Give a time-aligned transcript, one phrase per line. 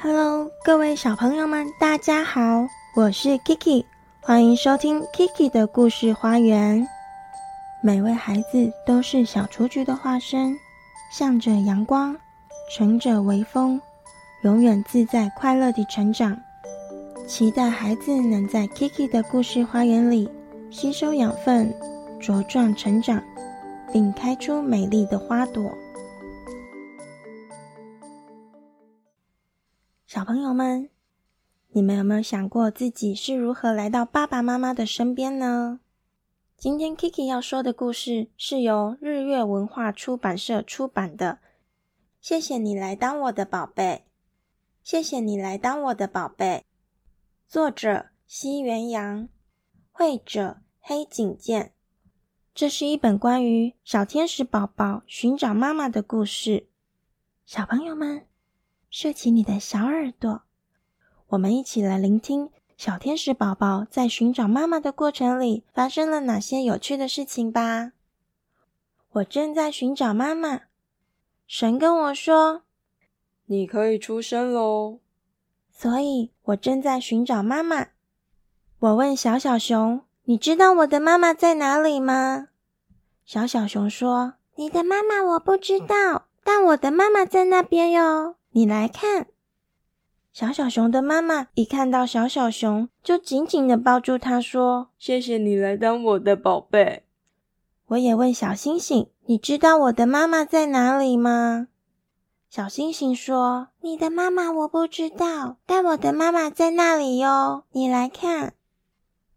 [0.00, 3.84] Hello，各位小朋友们，大家好，我是 Kiki，
[4.20, 6.86] 欢迎收听 Kiki 的故事花园。
[7.82, 10.54] 每位孩子都是小雏菊的化身，
[11.10, 12.16] 向着阳光，
[12.72, 13.80] 乘着微风，
[14.44, 16.38] 永远自在快乐地成长。
[17.26, 20.30] 期待孩子能在 Kiki 的故事花园里
[20.70, 21.74] 吸收养分，
[22.20, 23.20] 茁壮成长，
[23.92, 25.76] 并开出美丽的花朵。
[30.08, 30.88] 小朋友们，
[31.72, 35.80] 你们有没有想过自己是如何来到爸爸妈妈的身边呢？
[36.56, 41.40] 今天 Kiki 要说的故事是由日月文化出版社出版的。
[42.22, 44.06] 谢谢你来当我的宝贝，
[44.82, 46.64] 谢谢你来当我的宝贝。
[47.46, 49.28] 作者：西元阳，
[49.92, 51.74] 绘者：黑井健。
[52.54, 56.66] 这是一本关于小天使宝宝寻找妈妈的故事。
[57.44, 58.24] 小朋友们。
[58.90, 60.42] 竖起你的小耳朵，
[61.28, 67.92] 我们一起来聆听小天使宝宝在寻找妈妈的过程里发生了哪些有趣的事情吧。
[69.12, 70.62] 我正在寻找妈妈，
[71.46, 72.62] 神跟我说
[73.44, 75.00] ：“你可以出生喽。”
[75.70, 77.88] 所以，我正在寻找妈妈。
[78.78, 82.48] 我问小小熊：“你知道我的妈妈在哪里吗？”
[83.26, 89.28] 小小熊说：“你的妈妈我不知道，但我的妈妈在那边哟。”你来看，
[90.32, 97.04] 小小熊的妈妈一看到小小熊，就紧紧的抱住它，说：“谢谢你来当我的宝贝。”
[97.88, 101.68] 我也问小星星：“你知道我的妈妈在哪里吗？”
[102.48, 107.64] 小星星说：“你的妈妈我不知道，但我的妈妈在那里哟。
[107.72, 108.54] 你来看。”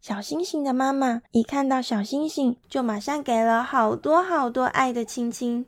[0.00, 5.66] 小星星的妈妈一看到小星星，就马上给了好多好多爱的亲亲。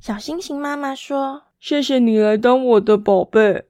[0.00, 1.45] 小星星妈妈说。
[1.58, 3.68] 谢谢你来当我的宝贝。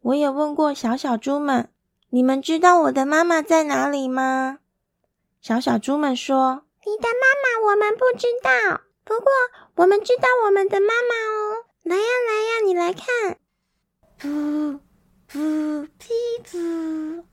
[0.00, 1.68] 我也问过小小猪们，
[2.10, 4.58] 你们知道我的妈妈在哪里吗？
[5.40, 9.30] 小小猪们说：“你的妈妈我们不知道，不过
[9.76, 11.64] 我们知道我们的妈妈哦。
[11.82, 13.38] 来呀来呀，你来看。”
[14.20, 14.78] 噗
[15.30, 16.12] 噗噼
[16.44, 17.24] 噗！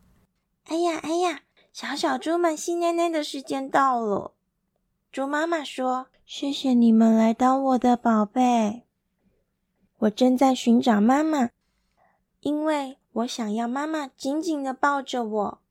[0.65, 1.41] 哎呀哎呀，
[1.71, 4.33] 小小猪们吸奶奶的时间到了。
[5.11, 8.83] 猪妈妈说：“谢谢你们来当我的宝贝。”
[9.99, 11.49] 我正在寻找妈妈，
[12.39, 15.61] 因为我想要妈妈紧紧的抱着我，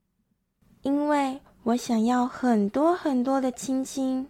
[0.83, 4.29] 因为我想要很多很多的亲亲。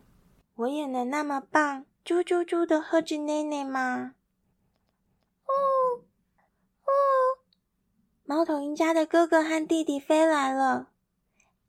[0.55, 4.15] 我也能那么棒，啾啾啾的喝着奶奶吗？
[5.47, 6.07] 哦
[6.85, 6.91] 哦，
[8.25, 10.91] 猫头鹰家的哥哥和弟弟飞来了，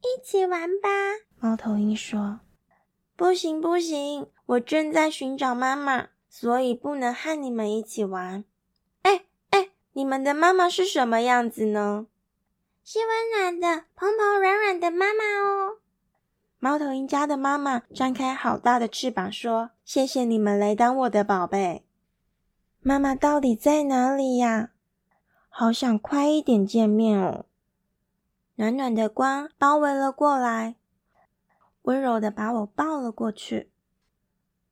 [0.01, 0.90] 一起玩吧。
[1.40, 2.41] 猫头鹰说
[3.16, 8.45] ：“不行不行，我正在寻找妈妈。”所以不能和你们一起玩。
[9.01, 12.07] 哎哎，你们的妈妈是什么样子呢？
[12.84, 15.79] 是温暖的、蓬蓬软软的妈妈哦。
[16.59, 21.85] 猫头鹰家的妈妈张开好大的翅膀说：“谢谢你们来当我的宝贝。”
[22.81, 24.72] 妈妈到底在哪里呀？
[25.50, 27.46] 好想快一点见面哦。
[28.56, 30.75] 暖暖的光包围了过来，
[31.84, 33.69] 温柔的把我抱了过去。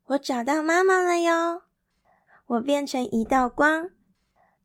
[0.08, 1.64] 我找到妈妈了哟。
[2.46, 3.90] 我变成一道光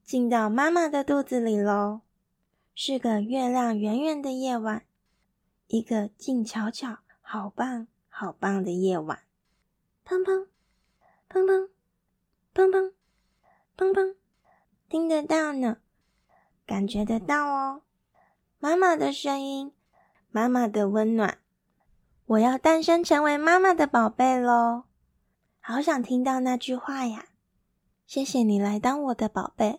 [0.04, 2.02] 进到妈妈的肚子里喽。
[2.76, 4.84] 是个月亮圆圆的夜晚
[5.66, 9.18] 一个静悄悄好棒好棒的夜晚。
[10.06, 10.46] 砰砰
[11.28, 11.68] 砰砰
[12.54, 12.92] 砰砰
[13.76, 14.14] 砰砰
[14.88, 15.78] 听得到呢
[16.64, 17.82] 感觉得到哦。
[18.60, 19.72] 妈妈的声音
[20.30, 21.38] 妈妈的温暖。
[22.26, 24.84] 我要诞生成为妈妈的宝贝喽
[25.64, 27.26] 好想听到那句话呀！
[28.04, 29.78] 谢谢你来当我的宝贝，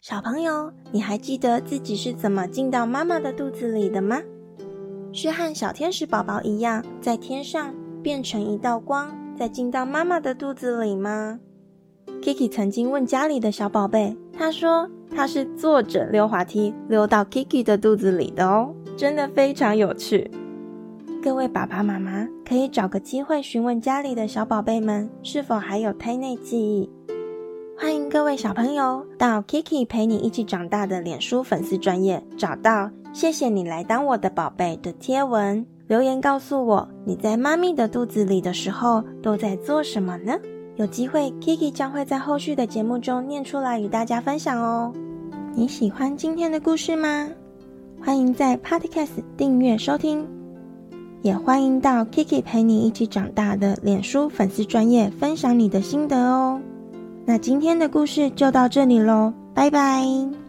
[0.00, 4.20] 小朋友，你还记得自己是怎么进到妈妈的肚子里的吗？
[5.12, 11.38] 是和小天使宝宝一样，在天上变成一道光，再进到妈妈的肚子里吗
[12.20, 20.28] ？Kiki 曾经问家里的小宝贝，他说他是坐着溜滑梯溜到 Kiki 的肚子里的哦，真的非常有趣。
[21.28, 26.88] 各位爸爸妈妈可以找个机会询问家里的小宝贝们是否还有胎内记忆。
[27.78, 40.32] 欢迎各位小朋友到 Kiki 陪你一起长大的脸书粉丝专业找到“谢谢你来当我的宝贝”的贴文，留言告诉我你在妈咪的肚子里的时候都在做什么呢？
[40.76, 44.90] 有机会 Kiki 将会在后续的节目中念出来与大家分享哦。
[45.54, 47.28] 你喜欢今天的故事吗？
[48.02, 50.37] 欢迎在 Podcast 订阅收听。
[51.22, 56.60] 也欢迎到 Kiki 陪你一起长大的脸书粉丝专业分享你的心得哦。
[57.24, 59.32] 那今天的故事就到这里喽。
[59.58, 60.47] 拜拜。